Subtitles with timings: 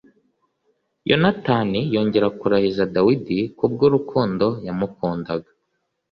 [1.09, 5.49] Yonatani yongera kurahiza Dawidi ku bw’urukundo yamukundaga